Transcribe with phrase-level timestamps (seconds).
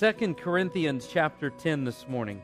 [0.00, 2.42] 2 Corinthians chapter 10 this morning.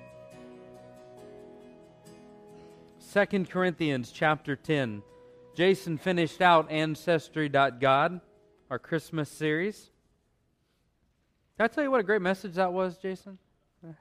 [3.13, 5.03] 2 Corinthians chapter 10.
[5.57, 8.21] Jason finished out Ancestry.God,
[8.71, 9.91] our Christmas series.
[11.57, 13.37] Can I tell you what a great message that was, Jason?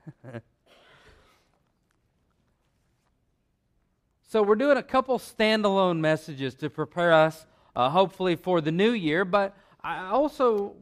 [4.27, 8.91] so, we're doing a couple standalone messages to prepare us, uh, hopefully, for the new
[8.91, 9.25] year.
[9.25, 10.75] But I also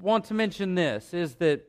[0.00, 1.68] want to mention this is that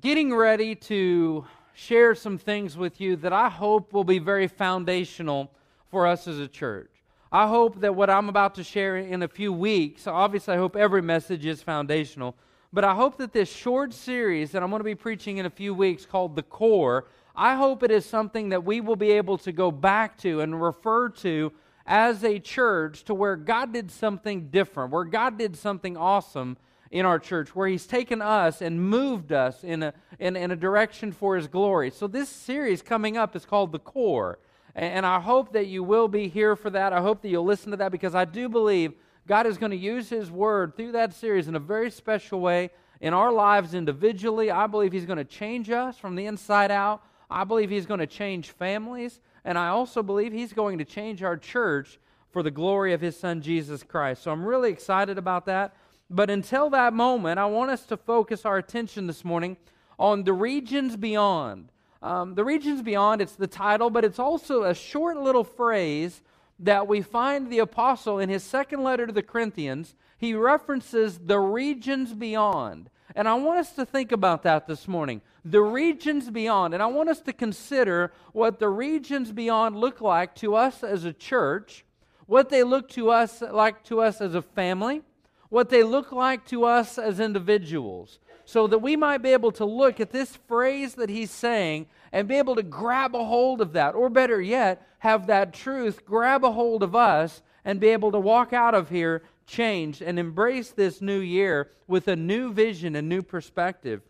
[0.00, 5.50] getting ready to share some things with you that I hope will be very foundational
[5.90, 6.90] for us as a church.
[7.32, 10.76] I hope that what I'm about to share in a few weeks, obviously, I hope
[10.76, 12.34] every message is foundational,
[12.70, 15.50] but I hope that this short series that I'm going to be preaching in a
[15.50, 19.38] few weeks called The Core, I hope it is something that we will be able
[19.38, 21.50] to go back to and refer to
[21.86, 26.58] as a church to where God did something different, where God did something awesome
[26.90, 30.56] in our church, where He's taken us and moved us in a, in, in a
[30.56, 31.90] direction for His glory.
[31.90, 34.38] So, this series coming up is called The Core.
[34.74, 36.92] And I hope that you will be here for that.
[36.92, 38.92] I hope that you'll listen to that because I do believe
[39.26, 42.70] God is going to use His Word through that series in a very special way
[43.00, 44.50] in our lives individually.
[44.50, 47.02] I believe He's going to change us from the inside out.
[47.28, 49.20] I believe He's going to change families.
[49.44, 51.98] And I also believe He's going to change our church
[52.30, 54.22] for the glory of His Son, Jesus Christ.
[54.22, 55.74] So I'm really excited about that.
[56.10, 59.56] But until that moment, I want us to focus our attention this morning
[59.98, 61.70] on the regions beyond.
[62.00, 66.22] Um, the regions beyond, it's the title, but it's also a short little phrase
[66.60, 69.94] that we find the apostle in his second letter to the Corinthians.
[70.16, 72.90] He references the regions beyond.
[73.14, 75.22] And I want us to think about that this morning.
[75.44, 76.74] The regions beyond.
[76.74, 81.04] And I want us to consider what the regions beyond look like to us as
[81.04, 81.84] a church,
[82.26, 85.02] what they look to us like to us as a family,
[85.48, 89.64] what they look like to us as individuals, so that we might be able to
[89.64, 93.72] look at this phrase that he's saying and be able to grab a hold of
[93.72, 98.10] that, or better yet, have that truth grab a hold of us and be able
[98.10, 102.96] to walk out of here changed and embrace this new year with a new vision
[102.96, 104.02] and new perspective.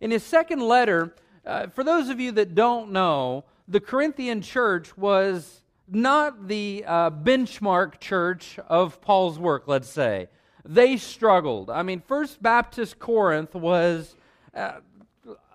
[0.00, 1.14] In his second letter,
[1.44, 5.59] uh, for those of you that don't know, the Corinthian church was
[5.90, 10.28] not the uh, benchmark church of Paul's work, let's say.
[10.64, 11.70] They struggled.
[11.70, 14.14] I mean, First Baptist Corinth was
[14.54, 14.80] uh,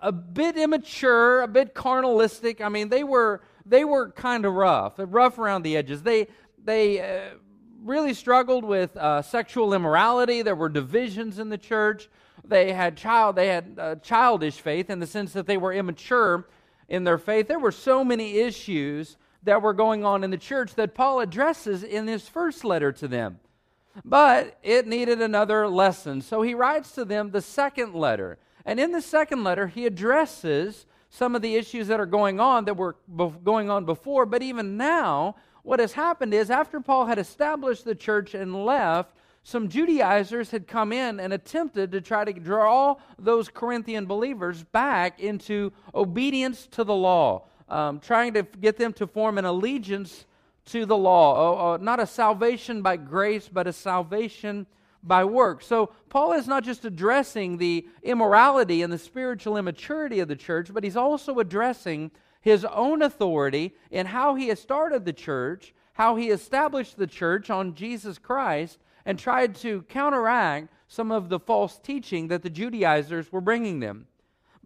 [0.02, 2.60] a bit immature, a bit carnalistic.
[2.60, 6.02] I mean, they were they were kind of rough, rough around the edges.
[6.02, 6.28] They
[6.62, 7.36] they uh,
[7.82, 10.42] really struggled with uh, sexual immorality.
[10.42, 12.08] There were divisions in the church.
[12.44, 16.48] They had child they had uh, childish faith in the sense that they were immature
[16.88, 17.48] in their faith.
[17.48, 19.16] There were so many issues
[19.46, 23.08] that were going on in the church that Paul addresses in his first letter to
[23.08, 23.40] them.
[24.04, 26.20] But it needed another lesson.
[26.20, 28.38] So he writes to them the second letter.
[28.64, 32.66] And in the second letter, he addresses some of the issues that are going on
[32.66, 32.96] that were
[33.44, 34.26] going on before.
[34.26, 39.14] But even now, what has happened is after Paul had established the church and left,
[39.44, 45.20] some Judaizers had come in and attempted to try to draw those Corinthian believers back
[45.20, 50.26] into obedience to the law um, trying to get them to form an allegiance
[50.66, 51.74] to the law.
[51.74, 54.66] Uh, not a salvation by grace, but a salvation
[55.02, 55.62] by work.
[55.62, 60.72] So Paul is not just addressing the immorality and the spiritual immaturity of the church,
[60.72, 62.10] but he's also addressing
[62.40, 67.50] his own authority in how he has started the church, how he established the church
[67.50, 73.30] on Jesus Christ, and tried to counteract some of the false teaching that the Judaizers
[73.32, 74.06] were bringing them.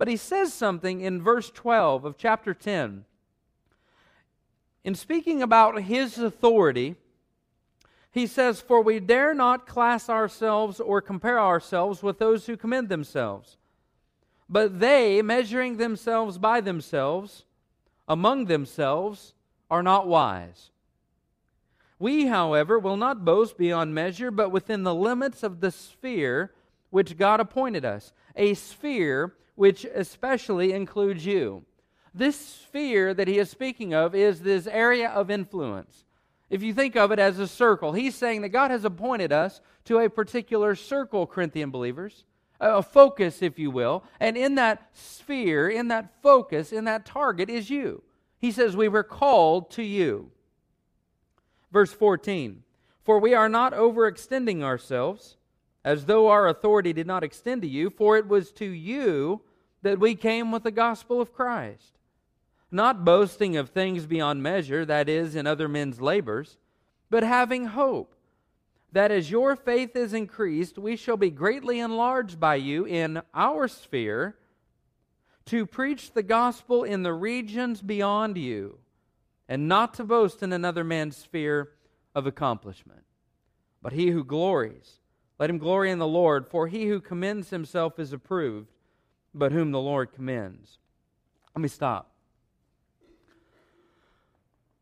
[0.00, 3.04] But he says something in verse 12 of chapter 10.
[4.82, 6.96] In speaking about his authority,
[8.10, 12.88] he says, For we dare not class ourselves or compare ourselves with those who commend
[12.88, 13.58] themselves.
[14.48, 17.44] But they, measuring themselves by themselves,
[18.08, 19.34] among themselves,
[19.70, 20.70] are not wise.
[21.98, 26.54] We, however, will not boast beyond measure, but within the limits of the sphere
[26.88, 31.62] which God appointed us, a sphere which especially includes you.
[32.14, 36.06] This sphere that he is speaking of is this area of influence.
[36.48, 39.60] If you think of it as a circle, he's saying that God has appointed us
[39.84, 42.24] to a particular circle, Corinthian believers,
[42.58, 44.02] a focus, if you will.
[44.18, 48.02] And in that sphere, in that focus, in that target is you.
[48.38, 50.30] He says, We were called to you.
[51.70, 52.62] Verse 14
[53.04, 55.36] For we are not overextending ourselves,
[55.84, 59.42] as though our authority did not extend to you, for it was to you
[59.82, 61.98] that we came with the gospel of Christ,
[62.70, 66.58] not boasting of things beyond measure, that is, in other men's labors,
[67.08, 68.14] but having hope
[68.92, 73.68] that as your faith is increased, we shall be greatly enlarged by you in our
[73.68, 74.36] sphere
[75.46, 78.78] to preach the gospel in the regions beyond you,
[79.48, 81.70] and not to boast in another man's sphere
[82.14, 83.02] of accomplishment.
[83.82, 85.00] But he who glories,
[85.38, 88.70] let him glory in the Lord, for he who commends himself is approved,
[89.34, 90.78] but whom the Lord commends.
[91.54, 92.12] Let me stop.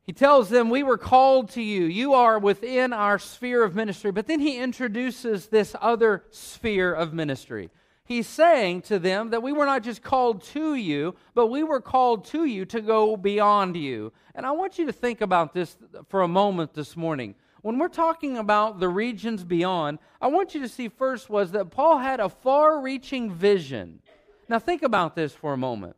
[0.04, 1.84] He tells them, We were called to you.
[1.84, 4.10] You are within our sphere of ministry.
[4.10, 7.70] But then he introduces this other sphere of ministry
[8.08, 11.80] he's saying to them that we were not just called to you, but we were
[11.80, 14.12] called to you to go beyond you.
[14.34, 15.76] And I want you to think about this
[16.08, 17.34] for a moment this morning.
[17.60, 21.70] When we're talking about the regions beyond, I want you to see first was that
[21.70, 24.00] Paul had a far reaching vision.
[24.48, 25.96] Now, think about this for a moment.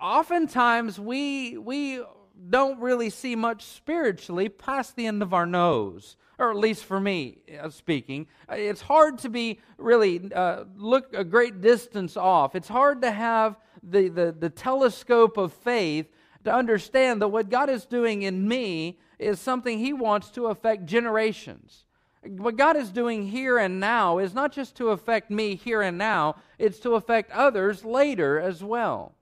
[0.00, 2.02] Oftentimes, we, we
[2.48, 6.98] don't really see much spiritually past the end of our nose or at least for
[6.98, 12.56] me uh, speaking, it's hard to be really uh, look a great distance off.
[12.56, 16.06] It's hard to have the, the, the telescope of faith
[16.44, 20.86] to understand that what God is doing in me is something He wants to affect
[20.86, 21.84] generations.
[22.22, 25.98] What God is doing here and now is not just to affect me here and
[25.98, 29.14] now, it's to affect others later as well.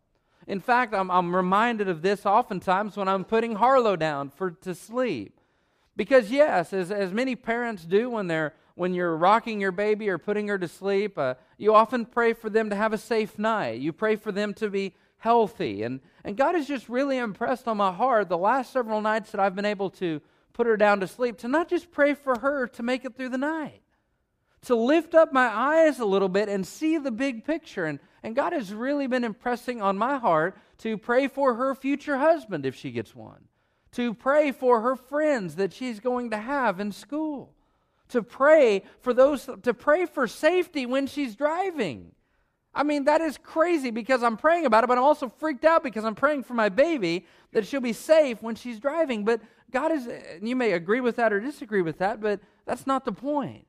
[0.46, 4.75] In fact, I'm, I'm reminded of this oftentimes when I'm putting Harlow down for to
[4.75, 5.38] sleep.
[5.96, 10.19] Because yes, as, as many parents do when they're when you're rocking your baby or
[10.19, 13.81] putting her to sleep, uh, you often pray for them to have a safe night.
[13.81, 15.82] You pray for them to be healthy.
[15.82, 19.40] And, and God has just really impressed on my heart the last several nights that
[19.40, 20.20] I've been able to
[20.52, 23.31] put her down to sleep to not just pray for her to make it through
[23.31, 23.81] the night,
[24.62, 27.84] to lift up my eyes a little bit and see the big picture.
[27.84, 32.19] And, and God has really been impressing on my heart to pray for her future
[32.19, 33.49] husband if she gets one
[33.93, 37.55] to pray for her friends that she's going to have in school,
[38.08, 42.12] to pray for those, to pray for safety when she's driving.
[42.75, 45.82] I mean, that is crazy because I'm praying about it, but I'm also freaked out
[45.82, 49.25] because I'm praying for my baby that she'll be safe when she's driving.
[49.25, 49.40] But
[49.70, 53.04] God is, and you may agree with that or disagree with that, but that's not
[53.04, 53.66] the point.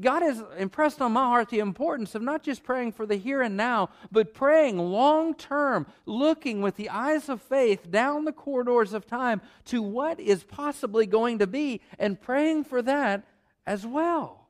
[0.00, 3.42] God has impressed on my heart the importance of not just praying for the here
[3.42, 8.92] and now, but praying long term, looking with the eyes of faith down the corridors
[8.92, 13.24] of time to what is possibly going to be, and praying for that
[13.66, 14.48] as well.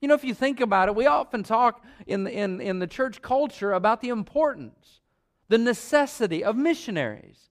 [0.00, 2.86] You know, if you think about it, we often talk in the, in, in the
[2.86, 5.00] church culture about the importance,
[5.48, 7.47] the necessity of missionaries.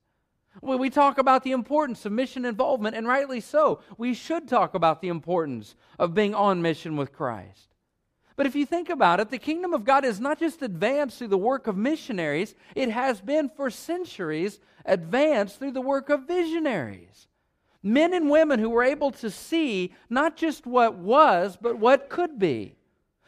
[0.61, 5.01] We talk about the importance of mission involvement, and rightly so, we should talk about
[5.01, 7.75] the importance of being on mission with Christ.
[8.35, 11.29] But if you think about it, the kingdom of God is not just advanced through
[11.29, 17.27] the work of missionaries, it has been for centuries advanced through the work of visionaries.
[17.81, 22.37] Men and women who were able to see not just what was, but what could
[22.37, 22.75] be.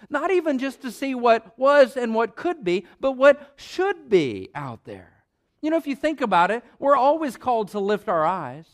[0.10, 4.50] Not even just to see what was and what could be, but what should be
[4.56, 5.19] out there.
[5.62, 8.66] You know, if you think about it, we're always called to lift our eyes.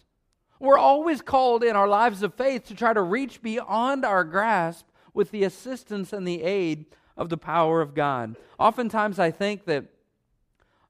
[0.59, 4.85] We're always called in our lives of faith to try to reach beyond our grasp
[5.13, 6.85] with the assistance and the aid
[7.17, 8.35] of the power of God.
[8.59, 9.85] Oftentimes, I think that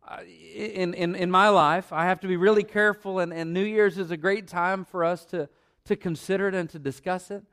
[0.07, 0.19] uh,
[0.53, 3.97] in, in, in my life, I have to be really careful, and, and New Year's
[3.97, 5.49] is a great time for us to,
[5.85, 7.43] to consider it and to discuss it.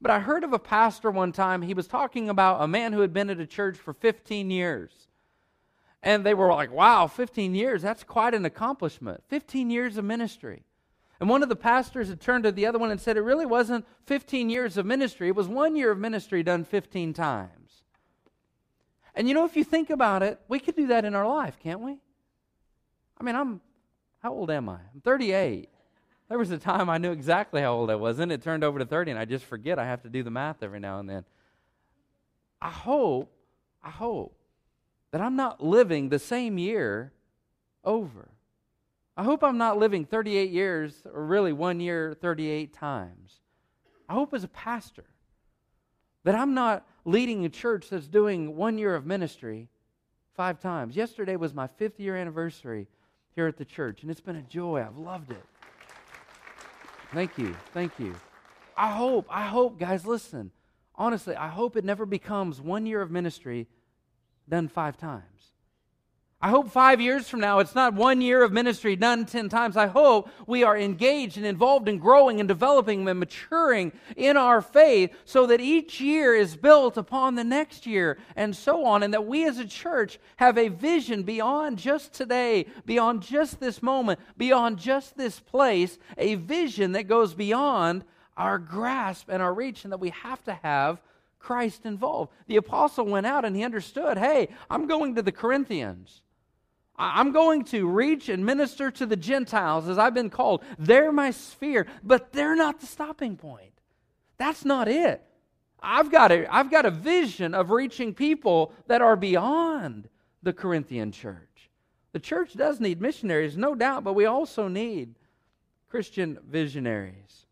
[0.00, 3.00] But I heard of a pastor one time, he was talking about a man who
[3.00, 5.07] had been at a church for 15 years.
[6.02, 9.22] And they were like, wow, 15 years, that's quite an accomplishment.
[9.28, 10.62] 15 years of ministry.
[11.20, 13.46] And one of the pastors had turned to the other one and said, it really
[13.46, 17.82] wasn't 15 years of ministry, it was one year of ministry done 15 times.
[19.14, 21.58] And you know, if you think about it, we could do that in our life,
[21.60, 21.98] can't we?
[23.20, 23.60] I mean, I'm,
[24.20, 24.78] how old am I?
[24.94, 25.68] I'm 38.
[26.28, 28.78] There was a time I knew exactly how old I was, and it turned over
[28.78, 29.78] to 30, and I just forget.
[29.78, 31.24] I have to do the math every now and then.
[32.62, 33.32] I hope,
[33.82, 34.37] I hope
[35.10, 37.12] that I'm not living the same year
[37.84, 38.28] over.
[39.16, 43.40] I hope I'm not living 38 years, or really one year 38 times.
[44.08, 45.06] I hope as a pastor
[46.24, 49.68] that I'm not leading a church that's doing one year of ministry
[50.34, 50.94] five times.
[50.94, 52.86] Yesterday was my fifth year anniversary
[53.34, 54.84] here at the church, and it's been a joy.
[54.86, 55.44] I've loved it.
[57.12, 57.56] Thank you.
[57.72, 58.14] Thank you.
[58.76, 60.52] I hope, I hope, guys, listen.
[60.94, 63.66] Honestly, I hope it never becomes one year of ministry
[64.48, 65.24] done five times.
[66.40, 69.76] I hope five years from now, it's not one year of ministry done 10 times.
[69.76, 74.62] I hope we are engaged and involved in growing and developing and maturing in our
[74.62, 79.02] faith so that each year is built upon the next year and so on.
[79.02, 83.82] And that we as a church have a vision beyond just today, beyond just this
[83.82, 88.04] moment, beyond just this place, a vision that goes beyond
[88.36, 91.00] our grasp and our reach, and that we have to have
[91.38, 92.32] Christ involved.
[92.46, 96.22] The apostle went out and he understood hey, I'm going to the Corinthians.
[97.00, 100.64] I'm going to reach and minister to the Gentiles as I've been called.
[100.78, 103.72] They're my sphere, but they're not the stopping point.
[104.36, 105.22] That's not it.
[105.80, 110.08] I've got a, I've got a vision of reaching people that are beyond
[110.42, 111.70] the Corinthian church.
[112.12, 115.14] The church does need missionaries, no doubt, but we also need
[115.88, 117.46] Christian visionaries.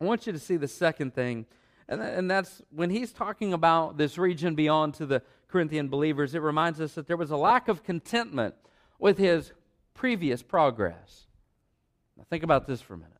[0.00, 1.46] I want you to see the second thing,
[1.88, 6.80] and that's when he's talking about this region beyond to the Corinthian believers, it reminds
[6.80, 8.54] us that there was a lack of contentment
[8.98, 9.52] with his
[9.94, 11.26] previous progress.
[12.16, 13.12] Now, think about this for a minute.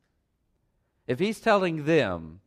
[1.07, 2.41] If he's telling them,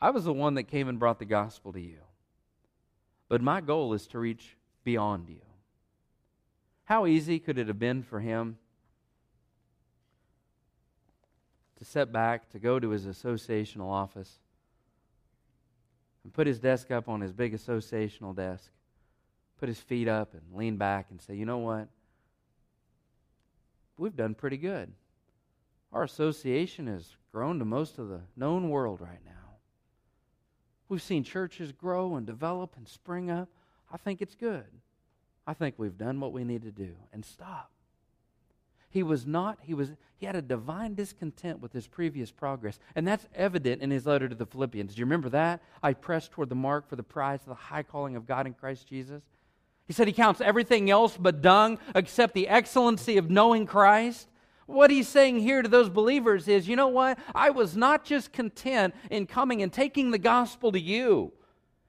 [0.00, 1.98] I was the one that came and brought the gospel to you,
[3.28, 5.40] but my goal is to reach beyond you.
[6.84, 8.58] How easy could it have been for him
[11.78, 14.38] to step back, to go to his associational office,
[16.26, 18.68] and put his desk up on his big associational desk,
[19.60, 21.86] put his feet up and lean back and say, you know what?
[23.96, 24.90] We've done pretty good.
[25.92, 29.54] Our association has grown to most of the known world right now.
[30.88, 33.48] We've seen churches grow and develop and spring up.
[33.92, 34.66] I think it's good.
[35.46, 37.70] I think we've done what we need to do and stop.
[38.96, 42.78] He was not, he was, he had a divine discontent with his previous progress.
[42.94, 44.94] And that's evident in his letter to the Philippians.
[44.94, 45.60] Do you remember that?
[45.82, 48.54] I press toward the mark for the prize of the high calling of God in
[48.54, 49.22] Christ Jesus.
[49.86, 54.28] He said he counts everything else but dung except the excellency of knowing Christ.
[54.64, 57.18] What he's saying here to those believers is, you know what?
[57.34, 61.34] I was not just content in coming and taking the gospel to you.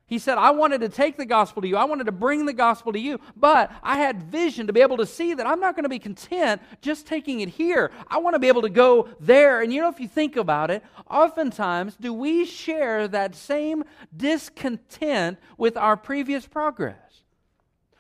[0.08, 1.76] He said, I wanted to take the gospel to you.
[1.76, 4.96] I wanted to bring the gospel to you, but I had vision to be able
[4.98, 7.92] to see that I'm not going to be content just taking it here.
[8.08, 9.62] I want to be able to go there.
[9.62, 13.84] And you know, if you think about it, oftentimes do we share that same
[14.16, 17.24] discontent with our previous progress?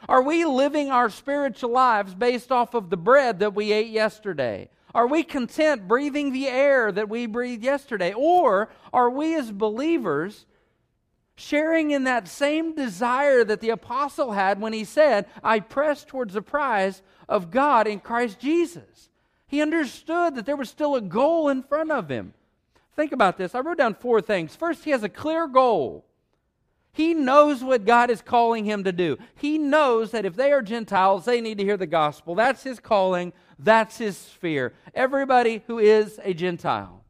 [0.07, 4.69] Are we living our spiritual lives based off of the bread that we ate yesterday?
[4.95, 8.13] Are we content breathing the air that we breathed yesterday?
[8.13, 10.46] Or are we as believers
[11.37, 16.33] sharing in that same desire that the apostle had when he said, I press towards
[16.33, 19.09] the prize of God in Christ Jesus.
[19.47, 22.33] He understood that there was still a goal in front of him.
[22.95, 23.53] Think about this.
[23.53, 24.55] I wrote down four things.
[24.55, 26.05] First, he has a clear goal.
[26.91, 29.19] He knows what God is calling him to do.
[29.35, 32.33] He knows that if they are Gentiles, they need to hear the gospel.
[32.33, 34.73] That's his calling, that's his sphere.
[34.95, 37.05] Everybody who is a Gentile.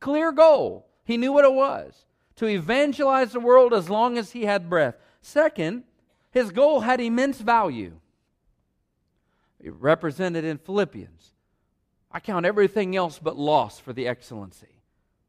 [0.00, 0.86] Clear goal.
[1.04, 2.06] He knew what it was
[2.36, 4.96] to evangelize the world as long as he had breath.
[5.22, 5.84] Second,
[6.30, 7.92] his goal had immense value.
[9.62, 11.32] Represented in Philippians.
[12.12, 14.82] I count everything else but loss for the excellency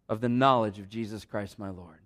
[0.08, 2.00] of the knowledge of Jesus Christ my Lord.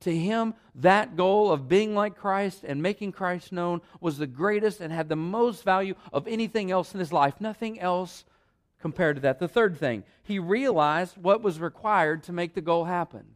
[0.00, 4.80] To him, that goal of being like Christ and making Christ known was the greatest
[4.80, 7.40] and had the most value of anything else in his life.
[7.40, 8.24] Nothing else
[8.80, 9.38] compared to that.
[9.38, 13.35] The third thing, he realized what was required to make the goal happen.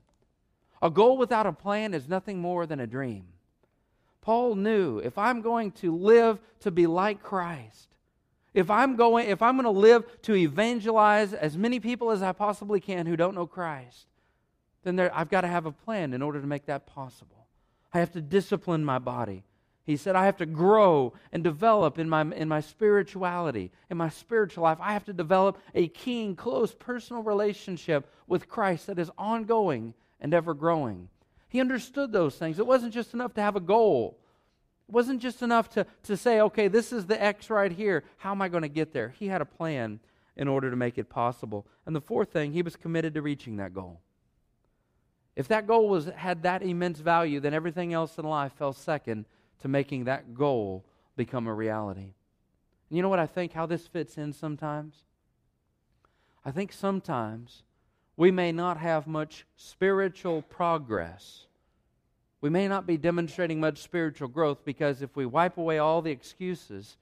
[0.83, 3.25] A goal without a plan is nothing more than a dream.
[4.21, 7.89] Paul knew if I'm going to live to be like Christ,
[8.53, 12.33] if I'm going if I'm going to live to evangelize as many people as I
[12.33, 14.07] possibly can who don't know Christ,
[14.83, 17.47] then there, I've got to have a plan in order to make that possible.
[17.93, 19.45] I have to discipline my body.
[19.85, 24.09] He said, I have to grow and develop in my, in my spirituality, in my
[24.09, 24.79] spiritual life.
[24.81, 30.35] I have to develop a keen, close personal relationship with Christ that is ongoing and
[30.35, 31.09] ever growing.
[31.49, 32.59] He understood those things.
[32.59, 34.19] It wasn't just enough to have a goal.
[34.89, 38.05] It wasn't just enough to, to say, okay, this is the X right here.
[38.19, 39.15] How am I going to get there?
[39.19, 40.01] He had a plan
[40.37, 41.67] in order to make it possible.
[41.87, 44.01] And the fourth thing, he was committed to reaching that goal.
[45.37, 49.27] If that goal was, had that immense value, then everything else in life fell second
[49.61, 50.85] to making that goal
[51.17, 52.15] become a reality.
[52.89, 55.05] And you know what I think how this fits in sometimes?
[56.45, 57.63] I think sometimes
[58.21, 61.47] we may not have much spiritual progress.
[62.43, 66.11] We may not be demonstrating much spiritual growth because if we wipe away all the
[66.11, 66.99] excuses,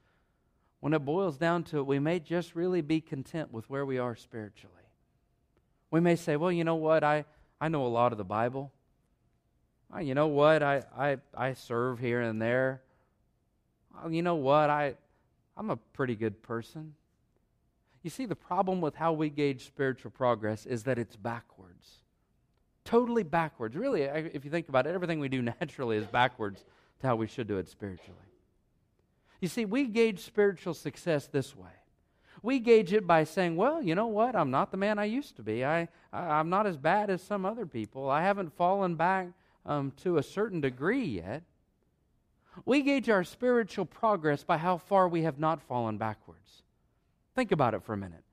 [0.79, 3.99] when it boils down to it, we may just really be content with where we
[3.99, 4.77] are spiritually.
[5.91, 7.03] We may say, well, you know what?
[7.03, 7.25] I,
[7.61, 8.71] I know a lot of the Bible.
[9.91, 10.63] Well, you know what?
[10.63, 12.81] I, I, I serve here and there.
[13.93, 14.71] Well, you know what?
[14.71, 14.95] I,
[15.57, 16.95] I'm a pretty good person.
[18.03, 21.99] You see, the problem with how we gauge spiritual progress is that it's backwards.
[22.85, 23.77] Totally backwards.
[23.77, 26.65] Really, if you think about it, everything we do naturally is backwards
[27.01, 28.19] to how we should do it spiritually.
[29.41, 31.71] You see, we gauge spiritual success this way
[32.43, 34.35] We gauge it by saying, well, you know what?
[34.35, 35.65] I'm not the man I used to be.
[35.65, 38.11] I, I, am not as bad as some other people.
[38.11, 39.29] I haven't fallen back
[39.67, 41.43] um, to a certain degree yet.
[42.65, 46.63] We gauge our spiritual progress by how far we have not fallen backwards.
[47.39, 48.25] Think about it for a minute.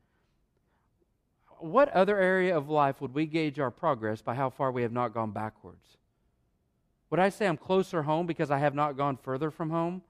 [1.59, 4.91] What other area of life would we gauge our progress by how far we have
[4.91, 5.97] not gone backwards?
[7.11, 10.01] Would I say I'm closer home because I have not gone further from home?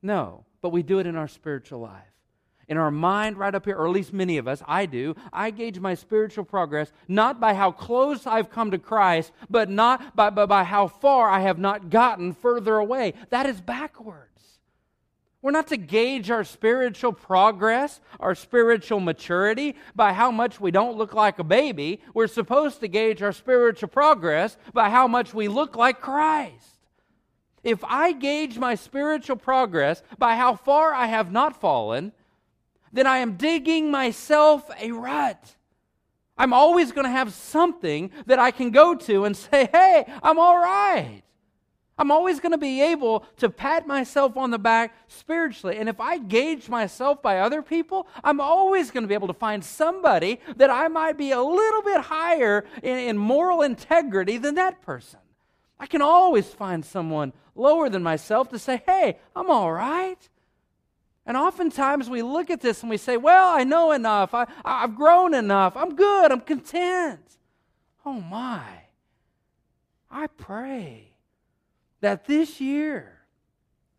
[0.00, 2.14] No, but we do it in our spiritual life.
[2.68, 5.50] In our mind, right up here, or at least many of us, I do, I
[5.50, 10.30] gauge my spiritual progress not by how close I've come to Christ, but not by,
[10.30, 13.12] by, by how far I have not gotten further away.
[13.28, 14.39] That is backwards.
[15.42, 20.98] We're not to gauge our spiritual progress, our spiritual maturity by how much we don't
[20.98, 22.02] look like a baby.
[22.12, 26.78] We're supposed to gauge our spiritual progress by how much we look like Christ.
[27.64, 32.12] If I gauge my spiritual progress by how far I have not fallen,
[32.92, 35.56] then I am digging myself a rut.
[36.36, 40.38] I'm always going to have something that I can go to and say, hey, I'm
[40.38, 41.22] all right.
[42.00, 45.76] I'm always going to be able to pat myself on the back spiritually.
[45.76, 49.34] And if I gauge myself by other people, I'm always going to be able to
[49.34, 54.54] find somebody that I might be a little bit higher in, in moral integrity than
[54.54, 55.20] that person.
[55.78, 60.26] I can always find someone lower than myself to say, hey, I'm all right.
[61.26, 64.32] And oftentimes we look at this and we say, well, I know enough.
[64.32, 65.76] I, I've grown enough.
[65.76, 66.32] I'm good.
[66.32, 67.20] I'm content.
[68.06, 68.64] Oh, my.
[70.10, 71.09] I pray
[72.00, 73.18] that this year,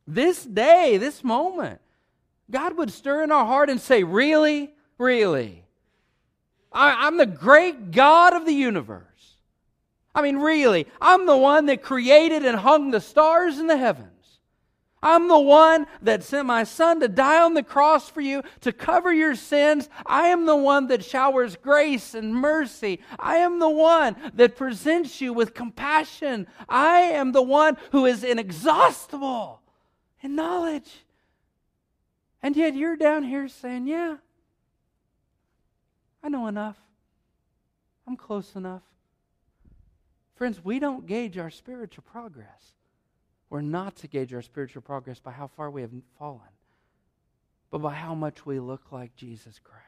[0.08, 1.79] this day, this moment,
[2.50, 4.74] God would stir in our heart and say, Really?
[4.98, 5.63] Really?
[6.72, 9.05] I, am the great God of the universe.
[10.13, 14.10] I mean, really, I'm the one that created and hung the stars in the heavens.
[15.03, 18.72] I'm the one that sent my son to die on the cross for you to
[18.72, 19.90] cover your sins.
[20.05, 23.00] I am the one that showers grace and mercy.
[23.18, 26.46] I am the one that presents you with compassion.
[26.70, 29.61] I am the one who is inexhaustible
[30.22, 31.03] in knowledge.
[32.44, 34.18] And yet you're down here saying, Yeah,
[36.24, 36.77] I know enough.
[38.07, 38.83] I'm close enough.
[40.35, 42.74] Friends, we don't gauge our spiritual progress.
[43.51, 46.40] We're not to gauge our spiritual progress by how far we have fallen,
[47.70, 49.85] but by how much we look like Jesus Christ.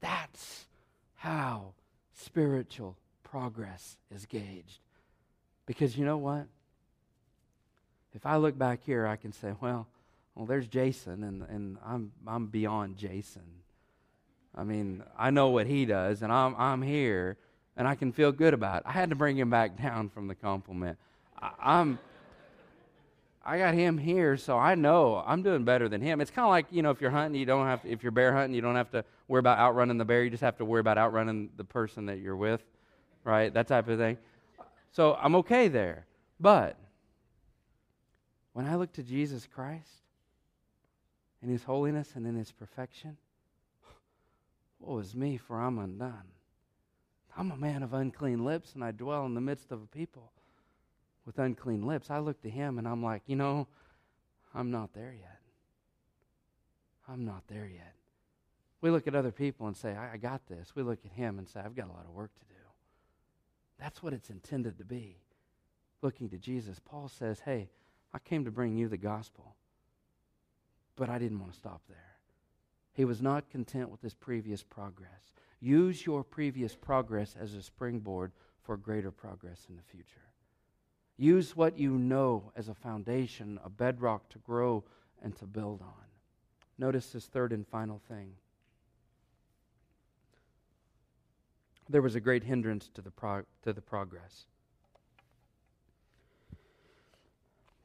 [0.00, 0.66] That's
[1.14, 1.74] how
[2.14, 4.80] spiritual progress is gauged.
[5.66, 6.46] Because you know what?
[8.12, 9.86] If I look back here, I can say, well,
[10.34, 13.42] well, there's Jason, and, and I'm, I'm beyond Jason.
[14.52, 17.36] I mean, I know what he does, and I'm, I'm here,
[17.76, 18.82] and I can feel good about it.
[18.84, 20.98] I had to bring him back down from the compliment.
[21.40, 22.00] I, I'm.
[23.46, 26.20] I got him here, so I know I'm doing better than him.
[26.20, 28.10] It's kind of like you know, if you're hunting, you don't have to, if you're
[28.10, 30.24] bear hunting, you don't have to worry about outrunning the bear.
[30.24, 32.60] You just have to worry about outrunning the person that you're with,
[33.22, 33.54] right?
[33.54, 34.18] That type of thing.
[34.90, 36.06] So I'm okay there.
[36.40, 36.76] But
[38.52, 40.02] when I look to Jesus Christ
[41.40, 43.16] in His holiness and in His perfection,
[44.80, 46.32] woe is me, for I'm undone.
[47.38, 50.32] I'm a man of unclean lips, and I dwell in the midst of a people
[51.26, 52.10] with unclean lips.
[52.10, 53.66] I look to him and I'm like, you know,
[54.54, 55.40] I'm not there yet.
[57.08, 57.94] I'm not there yet.
[58.80, 60.74] We look at other people and say, I, I got this.
[60.74, 62.60] We look at him and say, I've got a lot of work to do.
[63.78, 65.16] That's what it's intended to be.
[66.02, 67.68] Looking to Jesus, Paul says, Hey,
[68.14, 69.56] I came to bring you the gospel,
[70.94, 71.98] but I didn't want to stop there.
[72.92, 75.34] He was not content with his previous progress.
[75.60, 80.25] Use your previous progress as a springboard for greater progress in the future.
[81.18, 84.84] Use what you know as a foundation, a bedrock to grow
[85.22, 86.06] and to build on.
[86.78, 88.32] Notice this third and final thing.
[91.88, 94.46] There was a great hindrance to the, prog- to the progress.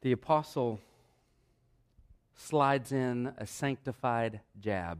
[0.02, 0.80] The apostle
[2.36, 4.98] slides in a sanctified jab.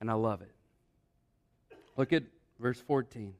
[0.00, 0.54] And I love it.
[1.96, 2.24] Look at
[2.58, 3.34] verse 14.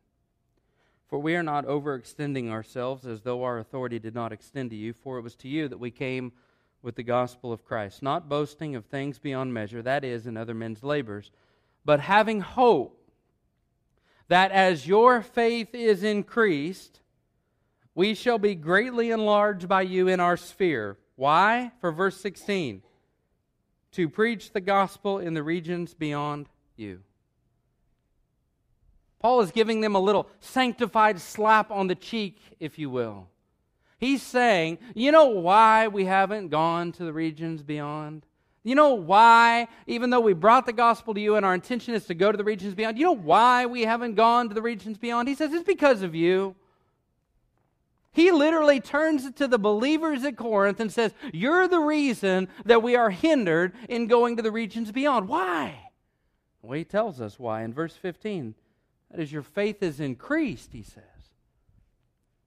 [1.08, 4.92] For we are not overextending ourselves as though our authority did not extend to you,
[4.92, 6.32] for it was to you that we came
[6.82, 10.54] with the gospel of Christ, not boasting of things beyond measure, that is, in other
[10.54, 11.30] men's labors,
[11.84, 13.00] but having hope
[14.28, 17.00] that as your faith is increased,
[17.94, 20.98] we shall be greatly enlarged by you in our sphere.
[21.14, 21.72] Why?
[21.80, 22.82] For verse 16
[23.96, 27.00] to preach the gospel in the regions beyond you.
[29.26, 33.26] Paul is giving them a little sanctified slap on the cheek, if you will.
[33.98, 38.24] He's saying, you know why we haven't gone to the regions beyond?
[38.62, 42.04] You know why, even though we brought the gospel to you and our intention is
[42.04, 44.96] to go to the regions beyond, you know why we haven't gone to the regions
[44.96, 45.26] beyond?
[45.26, 46.54] He says, it's because of you.
[48.12, 52.94] He literally turns to the believers at Corinth and says, You're the reason that we
[52.94, 55.26] are hindered in going to the regions beyond.
[55.26, 55.90] Why?
[56.62, 58.54] Well, he tells us why in verse 15.
[59.10, 61.02] That is, your faith is increased, he says.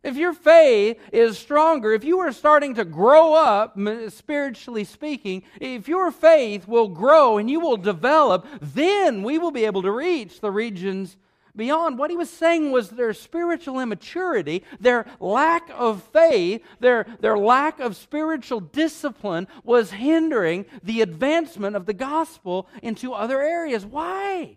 [0.02, 3.78] If your faith is stronger, if you are starting to grow up,
[4.10, 9.66] spiritually speaking, if your faith will grow and you will develop, then we will be
[9.66, 11.18] able to reach the regions
[11.54, 11.98] beyond.
[11.98, 17.82] What he was saying was their spiritual immaturity, their lack of faith, their, their lack
[17.82, 23.86] of spiritual discipline was hindering the advancement of the gospel into other areas.
[23.86, 24.56] Why?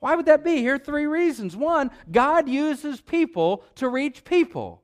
[0.00, 0.58] Why would that be?
[0.58, 1.56] Here are three reasons.
[1.56, 4.82] One, God uses people to reach people.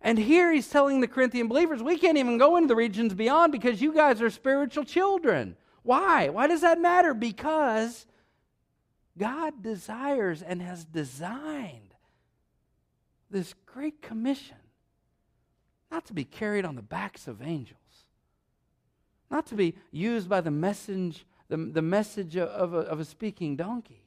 [0.00, 3.52] And here he's telling the Corinthian believers, we can't even go into the regions beyond
[3.52, 5.56] because you guys are spiritual children.
[5.84, 6.28] Why?
[6.28, 7.14] Why does that matter?
[7.14, 8.06] Because
[9.16, 11.94] God desires and has designed
[13.30, 14.56] this great commission
[15.90, 17.78] not to be carried on the backs of angels,
[19.30, 23.56] not to be used by the message the, the message of a, of a speaking
[23.56, 24.06] donkey.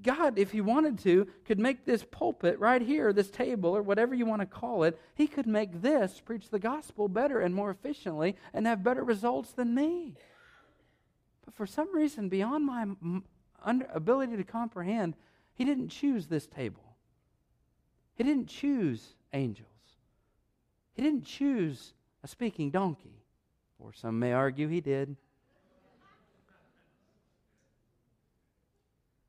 [0.00, 4.14] God, if He wanted to, could make this pulpit right here, this table, or whatever
[4.14, 7.72] you want to call it, He could make this preach the gospel better and more
[7.72, 10.14] efficiently and have better results than me.
[11.44, 12.86] But for some reason, beyond my
[13.92, 15.16] ability to comprehend,
[15.52, 16.94] He didn't choose this table.
[18.14, 19.66] He didn't choose angels.
[20.94, 23.24] He didn't choose a speaking donkey.
[23.80, 25.16] Or some may argue He did.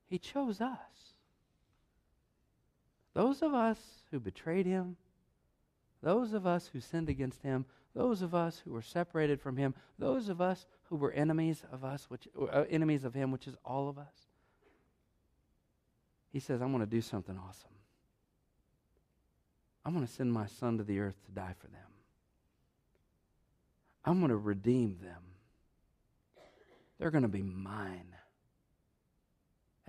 [0.10, 1.14] He chose us.
[3.14, 3.78] Those of us
[4.12, 4.98] who betrayed him,
[6.02, 9.74] those of us who sinned against him, those of us who were separated from him,
[9.98, 13.56] those of us who were enemies of us, which uh, enemies of him, which is
[13.66, 14.14] all of us.
[16.32, 17.70] He says, I'm going to do something awesome.
[19.86, 21.82] I'm going to send my son to the earth to die for them.
[24.06, 25.24] I'm going to redeem them.
[27.00, 28.16] They're going to be mine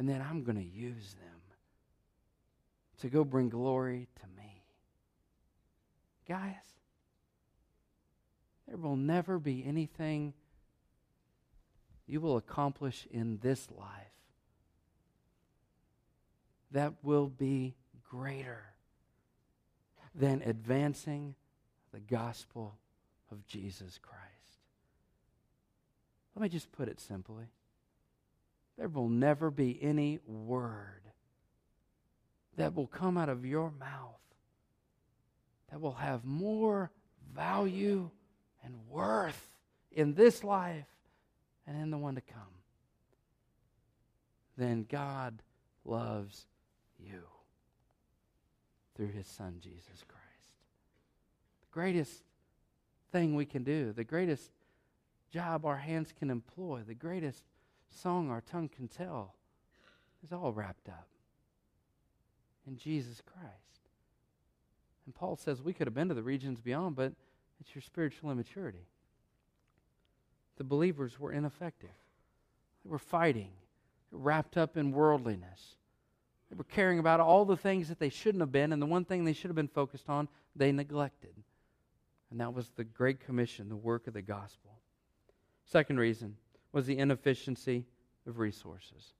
[0.00, 1.40] and then I'm going to use them
[3.02, 4.64] to go bring glory to me.
[6.26, 6.54] Guys,
[8.66, 10.32] there will never be anything
[12.06, 14.16] you will accomplish in this life
[16.70, 17.74] that will be
[18.08, 18.72] greater
[20.14, 21.34] than advancing
[21.92, 22.78] the gospel
[23.30, 24.24] of Jesus Christ.
[26.34, 27.50] Let me just put it simply
[28.80, 31.02] there will never be any word
[32.56, 34.22] that will come out of your mouth
[35.70, 36.90] that will have more
[37.34, 38.08] value
[38.64, 39.50] and worth
[39.92, 40.86] in this life
[41.66, 42.40] and in the one to come
[44.56, 45.42] than God
[45.84, 46.46] loves
[46.98, 47.20] you
[48.96, 50.54] through his son Jesus Christ.
[51.60, 52.22] The greatest
[53.12, 54.50] thing we can do, the greatest
[55.30, 57.44] job our hands can employ, the greatest
[57.94, 59.34] song our tongue can tell
[60.24, 61.08] is all wrapped up
[62.66, 63.88] in Jesus Christ.
[65.06, 67.12] And Paul says we could have been to the regions beyond, but
[67.60, 68.86] it's your spiritual immaturity.
[70.56, 71.90] The believers were ineffective.
[72.84, 73.50] They were fighting,
[74.12, 75.76] wrapped up in worldliness.
[76.50, 79.04] They were caring about all the things that they shouldn't have been, and the one
[79.04, 81.34] thing they should have been focused on, they neglected.
[82.30, 84.78] And that was the Great Commission, the work of the gospel.
[85.64, 86.36] Second reason
[86.72, 87.86] was the inefficiency
[88.26, 89.14] of resources.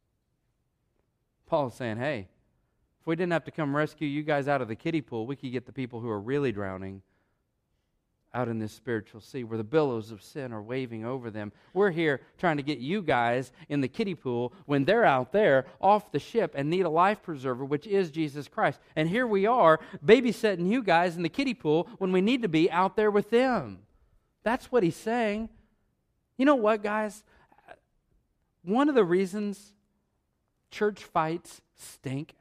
[1.46, 2.28] Paul is saying, hey,
[3.00, 5.36] if we didn't have to come rescue you guys out of the kiddie pool, we
[5.36, 7.02] could get the people who are really drowning
[8.32, 11.50] out in this spiritual sea where the billows of sin are waving over them.
[11.74, 15.66] We're here trying to get you guys in the kiddie pool when they're out there
[15.80, 18.78] off the ship and need a life preserver, which is Jesus Christ.
[18.94, 22.48] And here we are babysitting you guys in the kiddie pool when we need to
[22.48, 23.80] be out there with them.
[24.44, 25.48] That's what he's saying.
[26.36, 27.24] You know what, guys?
[28.62, 29.73] One of the reasons
[30.70, 32.35] church fights stink,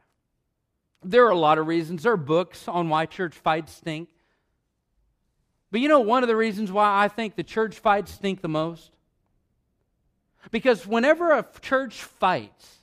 [1.03, 2.03] there are a lot of reasons.
[2.03, 4.09] There are books on why church fights stink.
[5.71, 8.49] But you know, one of the reasons why I think the church fights stink the
[8.49, 8.91] most?
[10.51, 12.79] Because whenever a church fights,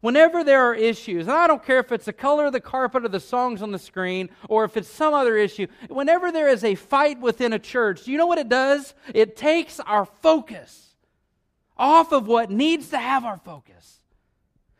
[0.00, 3.04] whenever there are issues, and I don't care if it's the color of the carpet
[3.04, 6.64] or the songs on the screen or if it's some other issue, whenever there is
[6.64, 8.94] a fight within a church, do you know what it does?
[9.12, 10.93] It takes our focus
[11.76, 14.00] off of what needs to have our focus.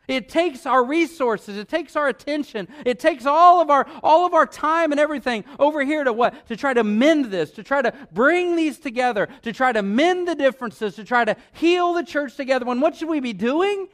[0.07, 4.33] It takes our resources, it takes our attention, it takes all of our all of
[4.33, 6.47] our time and everything over here to what?
[6.47, 10.27] To try to mend this, to try to bring these together, to try to mend
[10.27, 12.65] the differences, to try to heal the church together.
[12.65, 13.87] When what should we be doing?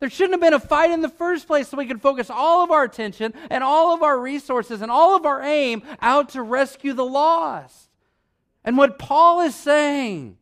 [0.00, 2.64] There shouldn't have been a fight in the first place so we could focus all
[2.64, 6.42] of our attention and all of our resources and all of our aim out to
[6.42, 7.88] rescue the lost.
[8.64, 10.36] And what Paul is saying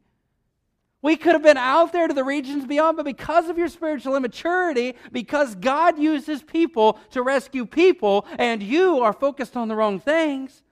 [1.03, 4.17] we could have been out there to the regions beyond, but because of your spiritual
[4.17, 9.99] immaturity, because God uses people to rescue people, and you are focused on the wrong
[9.99, 10.63] things,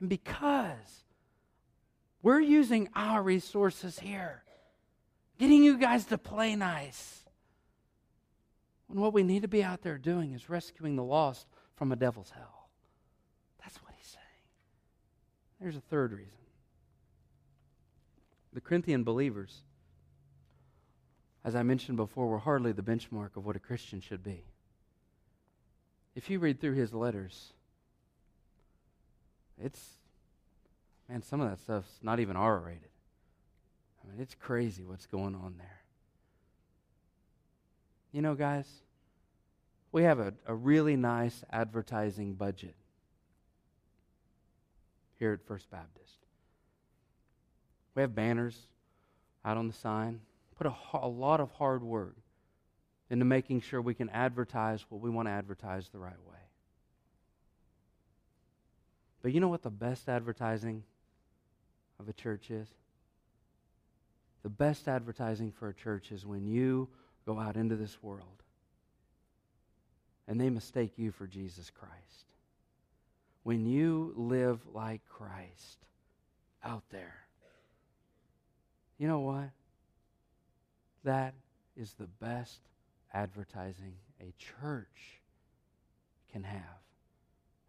[0.00, 1.04] and because
[2.22, 4.42] we're using our resources here,
[5.38, 7.24] getting you guys to play nice,
[8.88, 11.96] when what we need to be out there doing is rescuing the lost from a
[11.96, 12.68] devil's hell.
[13.62, 14.24] That's what he's saying.
[15.60, 16.45] There's a third reason
[18.52, 19.62] the Corinthian believers,
[21.44, 24.44] as I mentioned before, were hardly the benchmark of what a Christian should be.
[26.14, 27.52] If you read through his letters,
[29.62, 29.90] it's,
[31.08, 32.88] man, some of that stuff's not even R rated.
[34.02, 35.82] I mean, it's crazy what's going on there.
[38.12, 38.66] You know, guys,
[39.92, 42.74] we have a, a really nice advertising budget
[45.18, 46.25] here at First Baptist.
[47.96, 48.56] We have banners
[49.44, 50.20] out on the sign.
[50.56, 52.16] Put a, a lot of hard work
[53.08, 56.36] into making sure we can advertise what we want to advertise the right way.
[59.22, 60.84] But you know what the best advertising
[61.98, 62.68] of a church is?
[64.42, 66.88] The best advertising for a church is when you
[67.24, 68.42] go out into this world
[70.28, 72.26] and they mistake you for Jesus Christ.
[73.42, 75.78] When you live like Christ
[76.62, 77.25] out there
[78.98, 79.50] you know what?
[81.04, 81.34] That
[81.76, 82.60] is the best
[83.12, 85.20] advertising a church
[86.32, 86.80] can have.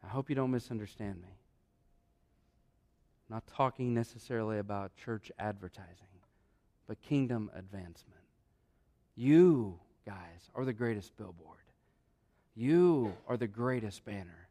[0.04, 1.28] I hope you don't misunderstand me.
[3.30, 6.22] I'm not talking necessarily about church advertising,
[6.88, 8.22] but kingdom advancement.
[9.16, 11.58] You, guys, are the greatest billboard.
[12.56, 14.48] You are the greatest banner.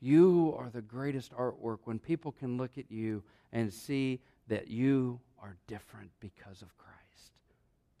[0.00, 3.22] You are the greatest artwork when people can look at you
[3.52, 7.32] and see that you are different because of Christ.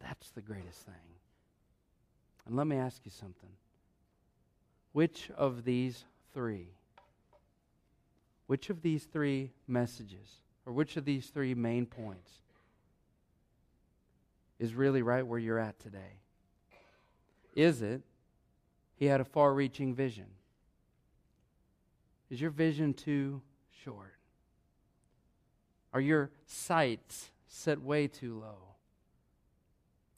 [0.00, 0.94] That's the greatest thing.
[2.46, 3.50] And let me ask you something.
[4.92, 6.68] Which of these three,
[8.46, 12.30] which of these three messages, or which of these three main points
[14.58, 16.20] is really right where you're at today?
[17.54, 18.02] Is it
[18.96, 20.26] he had a far reaching vision?
[22.30, 23.42] Is your vision too
[23.84, 24.14] short?
[25.94, 28.58] Are your sights set way too low?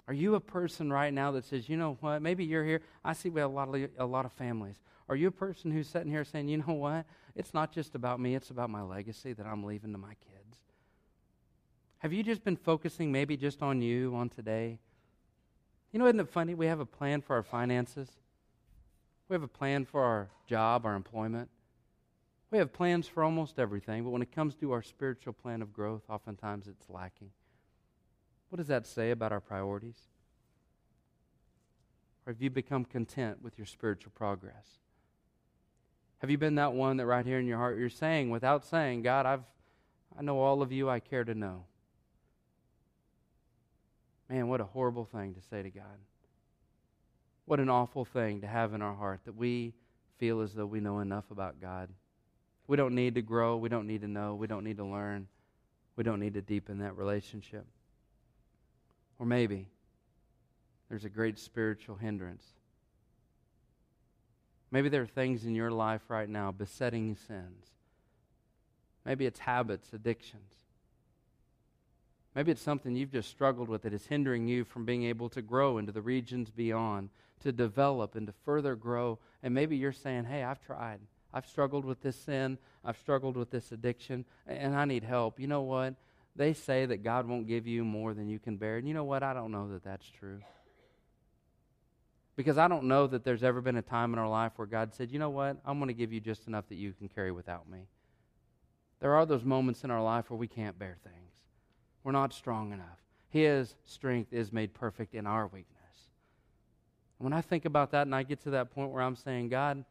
[0.08, 2.80] Are you a person right now that says, you know what, maybe you're here.
[3.04, 4.76] I see we have a lot of, a lot of families.
[5.08, 8.20] Are you a person who's sitting here saying, you know what, it's not just about
[8.20, 10.58] me, it's about my legacy that I'm leaving to my kids?
[11.98, 14.78] Have you just been focusing maybe just on you, on today?
[15.92, 16.54] You know, isn't it funny?
[16.54, 18.08] We have a plan for our finances,
[19.28, 21.50] we have a plan for our job, our employment.
[22.50, 25.72] We have plans for almost everything, but when it comes to our spiritual plan of
[25.72, 27.30] growth, oftentimes it's lacking.
[28.48, 29.98] What does that say about our priorities?
[32.24, 34.78] Or have you become content with your spiritual progress?
[36.18, 39.02] Have you been that one that right here in your heart you're saying, without saying,
[39.02, 39.44] God, I've,
[40.18, 41.64] I know all of you I care to know?
[44.28, 45.98] Man, what a horrible thing to say to God.
[47.44, 49.74] What an awful thing to have in our heart that we
[50.18, 51.90] feel as though we know enough about God.
[52.66, 53.56] We don't need to grow.
[53.56, 54.34] We don't need to know.
[54.34, 55.28] We don't need to learn.
[55.96, 57.64] We don't need to deepen that relationship.
[59.18, 59.68] Or maybe
[60.88, 62.44] there's a great spiritual hindrance.
[64.70, 67.66] Maybe there are things in your life right now, besetting sins.
[69.04, 70.52] Maybe it's habits, addictions.
[72.34, 75.40] Maybe it's something you've just struggled with that is hindering you from being able to
[75.40, 77.08] grow into the regions beyond,
[77.40, 79.18] to develop and to further grow.
[79.42, 80.98] And maybe you're saying, hey, I've tried.
[81.36, 82.56] I've struggled with this sin.
[82.82, 85.38] I've struggled with this addiction, and I need help.
[85.38, 85.92] You know what?
[86.34, 88.78] They say that God won't give you more than you can bear.
[88.78, 89.22] And you know what?
[89.22, 90.40] I don't know that that's true.
[92.36, 94.94] Because I don't know that there's ever been a time in our life where God
[94.94, 95.58] said, you know what?
[95.66, 97.80] I'm going to give you just enough that you can carry without me.
[99.00, 101.32] There are those moments in our life where we can't bear things.
[102.02, 103.02] We're not strong enough.
[103.28, 105.76] His strength is made perfect in our weakness.
[107.18, 109.84] When I think about that and I get to that point where I'm saying, God,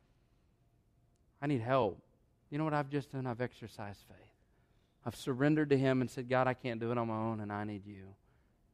[1.41, 2.01] I need help.
[2.49, 3.27] You know what I've just done?
[3.27, 4.17] I've exercised faith.
[5.05, 7.51] I've surrendered to Him and said, God, I can't do it on my own and
[7.51, 8.15] I need you.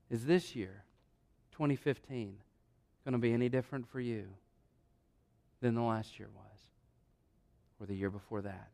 [0.09, 0.83] Is this year,
[1.51, 2.35] 2015,
[3.03, 4.27] going to be any different for you
[5.61, 6.59] than the last year was
[7.79, 8.69] or the year before that.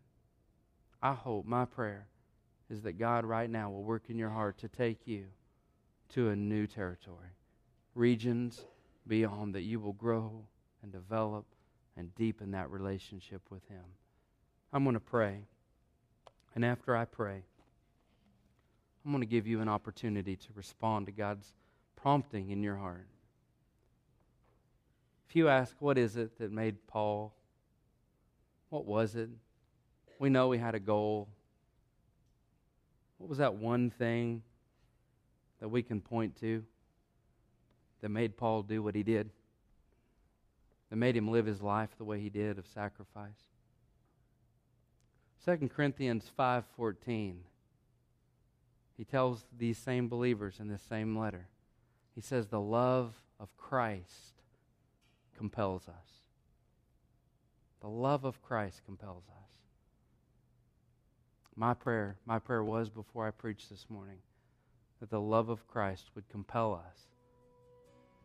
[1.02, 2.08] I hope, my prayer
[2.70, 5.26] is that God right now will work in your heart to take you
[6.10, 7.30] to a new territory,
[7.96, 8.66] regions
[9.08, 10.44] beyond that you will grow
[10.82, 11.46] and develop
[11.98, 13.84] and deepen that relationship with Him.
[14.72, 15.40] I'm going to pray.
[16.56, 17.44] And after I pray,
[19.06, 21.54] I'm going to give you an opportunity to respond to God's
[21.96, 23.08] prompting in your heart.
[25.30, 27.34] If you ask, what is it that made Paul?
[28.70, 29.30] What was it?
[30.20, 31.28] We know he had a goal.
[33.18, 34.44] What was that one thing
[35.60, 36.64] that we can point to
[38.02, 39.30] that made Paul do what he did?
[40.90, 43.50] That made him live his life the way he did of sacrifice?
[45.46, 47.44] 2 Corinthians 5:14
[48.96, 51.48] He tells these same believers in this same letter.
[52.16, 54.42] He says the love of Christ
[55.36, 56.24] compels us.
[57.82, 59.50] The love of Christ compels us.
[61.56, 64.20] My prayer, my prayer was before I preached this morning
[65.00, 67.08] that the love of Christ would compel us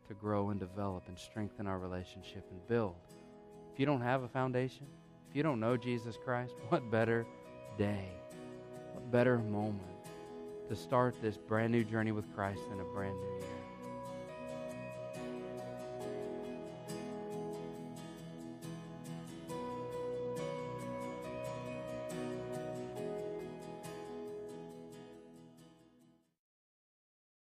[0.07, 2.95] to grow and develop and strengthen our relationship and build.
[3.73, 4.85] If you don't have a foundation,
[5.29, 7.25] if you don't know Jesus Christ, what better
[7.77, 8.09] day,
[8.93, 9.81] what better moment
[10.69, 13.52] to start this brand new journey with Christ in a brand new year?